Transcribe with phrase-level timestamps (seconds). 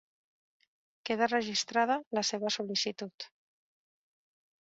[1.09, 3.27] Queda registrada la seva sol·licitud.